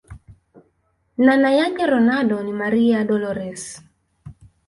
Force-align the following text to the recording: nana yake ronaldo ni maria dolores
nana 1.25 1.49
yake 1.55 1.83
ronaldo 1.93 2.37
ni 2.43 2.53
maria 2.53 3.03
dolores 3.09 3.63